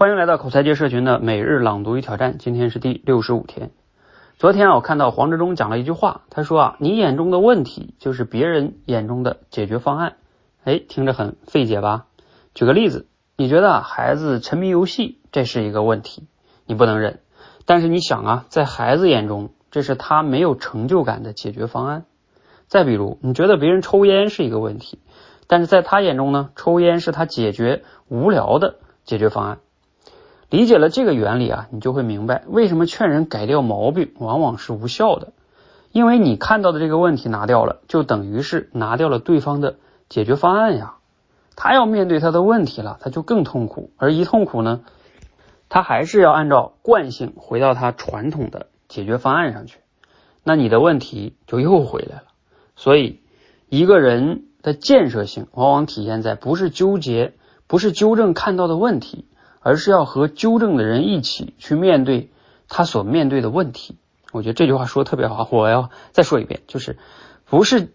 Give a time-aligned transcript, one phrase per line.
[0.00, 3.70] 欢迎来到口才界社群的每日朗读与挑战，今天是第六十五天。
[4.38, 10.16] 昨天啊，我看到黄志忠讲了一句话，他说啊，你眼中的问题就是别人眼中的解决方案。
[10.64, 12.06] 哎，听着很费解吧？
[12.54, 16.26] 举个例子，你觉得孩子沉迷游戏，这是一个问题，
[16.64, 17.20] 你不能忍。
[17.66, 22.06] 但是你想啊，在孩子眼中，这是他没有成就感的解决方案。
[22.68, 24.98] 再比如，你觉得别人抽烟是一个问题，
[25.46, 29.58] 但是在他眼中呢，抽烟是他解决无聊的解决方案。
[30.50, 35.32] 理解了这个原理啊，你就会明白为什么劝人改掉毛病往往是无效的。
[35.92, 39.76] 因为你看到的这个问题拿掉了，就等于是拿掉了对方的
[40.08, 40.94] 解决方案呀。
[41.56, 43.90] 他要面对他的问题了，他就更痛苦。
[43.96, 44.80] 而一痛苦呢，
[45.68, 49.78] 他还是要按照惯性回到他传统的解决方案上去。
[50.42, 52.22] 那你的问题就又回来了。
[52.76, 53.20] 所以，
[53.68, 57.34] 一个人的建设性往往体现在不是纠结，
[57.66, 59.26] 不是纠正看到的问题。
[59.60, 62.30] 而是要和纠正的人一起去面对
[62.68, 63.96] 他所面对的问题。
[64.32, 66.98] 我觉得这句话说的特别好，我要再说一遍，就是
[67.46, 67.92] 不是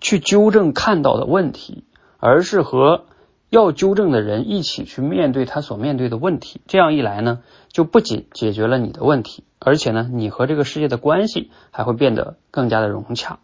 [0.00, 1.84] 去纠正看到的问题，
[2.18, 3.06] 而是和
[3.48, 6.60] 要纠正的人一起去面对他所面对的问题。
[6.66, 7.40] 这样一来呢，
[7.72, 13.38] 就不仅解决了你的问题，而且呢，你和这个世界的关系还会变得更加的融洽。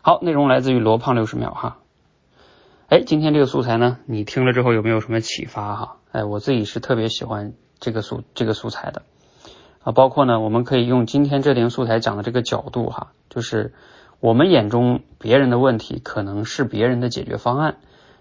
[0.00, 1.78] 好，内容来自于罗胖六十秒哈。
[2.88, 5.96] 哎，今天这个素材呢，你听了之后有没有什么启发哈？
[6.12, 9.02] 哎，我自己是特别喜欢这个素这个素材的
[9.82, 13.74] 啊，包括呢，我们可以用今天这点素材讲的这个角度哈，就是
[14.20, 17.78] 我们眼中别人的问题可能是别人的解决方案，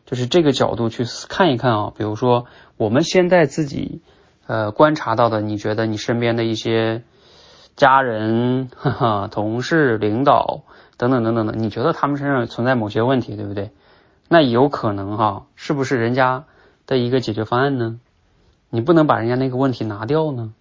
[0.08, 1.94] 就是这个角度去看一看啊。
[1.96, 4.02] 比如说我们现在自己
[4.48, 7.04] 呃观察到的，你觉得你身边的一些
[7.76, 10.64] 家人、哈哈同事、领导
[10.98, 13.70] 等等等等的，你觉得他们身上存在某些问题，对不对？
[14.28, 16.46] 那有可能哈，是不是人家
[16.88, 18.00] 的一个解决方案呢？
[18.70, 20.54] 你不能把人家那个问题拿掉呢？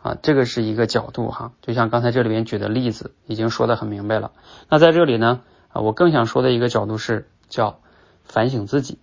[0.00, 1.52] 啊，这个是一个角度哈。
[1.60, 4.32] 就像刚才这里边举的例子，已经说的很明白了。
[4.68, 5.40] 那在这里呢，
[5.72, 7.80] 啊，我更想说的一个角度是叫
[8.22, 8.98] 反省自己。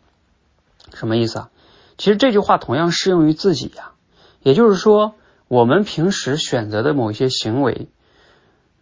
[0.94, 1.50] 什么意思啊？
[1.98, 3.92] 其实这句话同样适用于自己呀。
[4.42, 5.16] 也就是说，
[5.48, 7.90] 我们平时选择的某一些行为，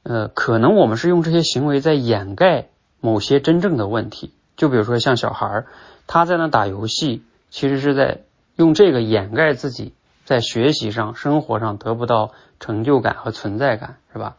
[0.04, 2.70] 呃，可能我们是用这些行为在掩盖
[3.02, 4.34] 某些真正的问题。
[4.60, 5.68] 就比如说像小孩儿，
[6.06, 8.24] 他在那打游戏，其实是在
[8.58, 9.94] 用这个掩盖自己
[10.26, 14.36] 在学习上、生活上得不到成就感和存在感，是吧？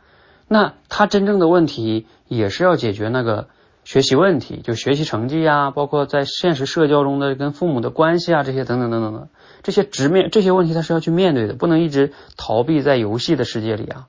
[0.47, 3.49] 那他真正的问题也是要解决那个
[3.83, 9.29] 学习问题，就学习成绩啊，包括在现实社交中的跟父母的关系啊，这些等等等等的
[9.63, 14.07] 这些直面这些问题，他是要去面对的，不能一直逃避在游戏的世界里啊。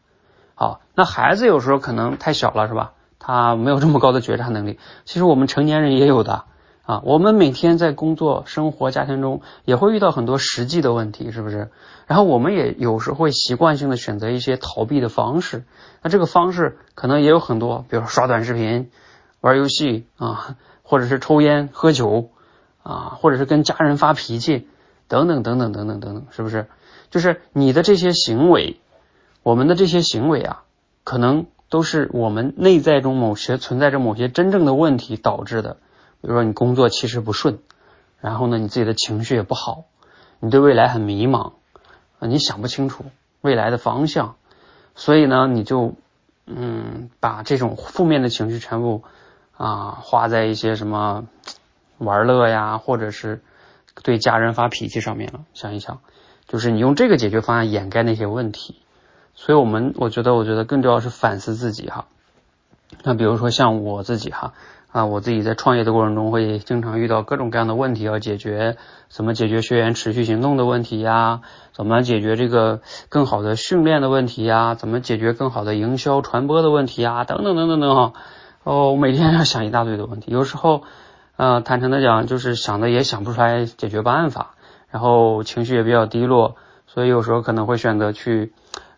[0.56, 2.92] 好，那孩子有时候可能太小了，是吧？
[3.24, 6.46] 他没有这么高的觉察能力，其实我们成年人也有的
[6.82, 7.02] 啊。
[7.06, 11.70] 我们每天在工作、生活、家庭中也会遇到很多实际的问题，是不是？
[12.08, 15.66] 然后我们也有时会习惯性的选择一些逃避的方式。
[16.02, 18.90] 那这个方式可能也有很多，比如刷短视频、
[19.40, 22.32] 玩游戏啊，或者是抽烟、喝酒
[22.82, 24.68] 啊，或者是跟家人发脾气
[25.08, 26.66] 等等等等等等等等，是不是？
[27.12, 28.80] 就是你的这些行为，
[29.44, 30.64] 我们的这些行为啊，
[31.04, 31.46] 可能。
[31.72, 35.78] 都是我们内在中某些存在着某些真正的问题导致的，
[36.22, 37.60] 比如说你工作其实不顺，
[38.20, 39.86] 然后呢你自己的情绪也不好，
[40.42, 41.54] 你对未来很迷茫
[42.20, 43.06] 啊，你想不清楚
[43.40, 44.36] 未来的方向，
[44.96, 45.96] 所以呢你就
[46.46, 49.04] 嗯把这种负面的情绪全部
[49.56, 51.26] 啊花在一些什么
[52.00, 53.42] 玩乐呀，或者是
[54.04, 55.46] 对家人发脾气上面了。
[55.54, 56.02] 想一想，
[56.50, 58.82] 就是你用这个解决方案掩盖那些问题。
[59.34, 62.06] 所以，我们我觉得，我觉得更重要是反思自己哈。
[63.04, 64.54] 那比如说像我自己哈
[64.92, 68.76] 啊，我自己在创业的过程中会经常遇到各种各样的问题要解决，
[69.08, 71.40] 怎么解决学员持续行动的问题呀？
[71.72, 74.76] 怎么解决这个更好的训练的问题呀？
[74.76, 77.24] 怎么解决更好的营销传播的问题呀？
[77.24, 78.14] 等等等等等哈。
[78.64, 80.84] 哦，我每天要想一大堆的问题，有时候
[81.38, 84.56] 呃，坦诚的讲，就是想的也想不出来解决办法，
[84.90, 88.52] 然后情绪也比较低落，所以有时候可能会选择去。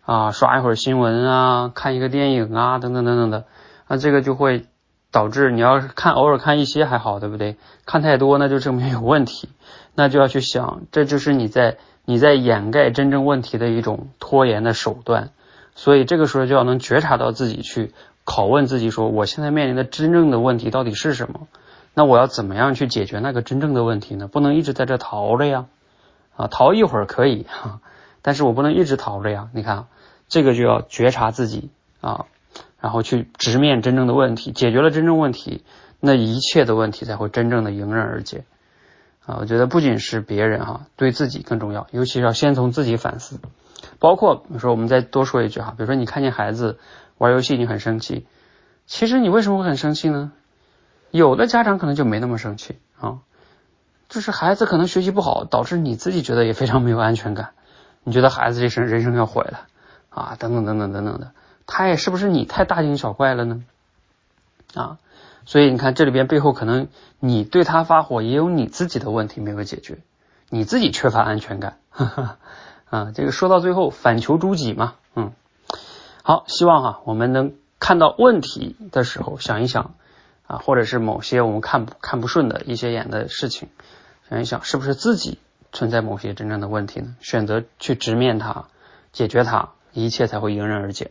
[0.04, 3.44] 啊，刷一会儿新闻啊，看一个电影啊，等等等等的，
[3.88, 4.66] 那这个就会
[5.10, 7.56] 导致你要是看偶尔看一些还好，对不对？
[7.86, 9.48] 看太多那就证明有问题，
[9.94, 15.30] 那就要去想，这就是你在你在掩盖真正问题的一种拖延的手段。
[15.74, 17.92] 所以这个时候就要能觉察到自己去
[18.26, 21.48] 拷问自己，说我现在面临的真正的问题到底是什么？
[21.94, 24.28] 那我要怎么样去解决那个真正的问题呢？
[24.28, 25.64] 不能一直在这逃着呀，
[26.36, 27.80] 啊，逃一会儿可以哈。
[28.26, 29.84] 但是我不能一直逃着呀，你看，
[30.30, 31.68] 这个就要觉察自己
[32.00, 32.24] 啊，
[32.80, 35.62] 然后去直面真正的问题，解决了真正问题，
[36.00, 38.46] 那一切的问题才会真正的迎刃而解
[39.26, 43.38] 啊，我觉得不仅是别人哈，对自己更重要，尤其是要先从自己反思。
[43.98, 46.78] 包括比如说，我们再多说一句哈，比如说你看见孩子
[47.18, 48.26] 玩游戏你很生气，
[48.86, 50.32] 其实你为什么会很生气呢？
[51.10, 53.18] 有的家长可能就没那么生气啊，
[54.08, 57.52] 就是孩子可能学习不好，导致你自己觉得也非常没有安全感，
[58.04, 59.66] 你觉得孩子这生人生要毁了
[60.10, 61.32] 啊，等等等等等等的，
[61.66, 63.64] 他也是不是你太大惊小怪了呢？
[64.74, 64.98] 啊？
[65.46, 66.88] 所以你看，这里边背后可能
[67.20, 69.98] 你对他发火，也有你自己的问题没有解决，
[70.48, 71.78] 你自己缺乏安全感，
[72.88, 75.32] 啊，这个说到最后反求诸己嘛，嗯，
[76.22, 79.94] 好，希望哈我们能看到问题的时候想一想
[80.46, 83.68] 啊，或者是某些我们看不看不顺的一些眼的事情，
[84.30, 85.38] 想一想是不是自己
[85.74, 87.16] 存在某些真正的问题呢？
[87.20, 88.68] 选择去直面它，
[89.12, 91.10] 解决它，一切才会迎刃而解。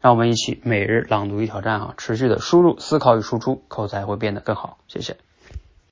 [0.00, 4.78] 让我们一起每日朗读与挑战啊，持续的输入、思考与输出，口才会变得更好。
[4.88, 5.16] 谢谢。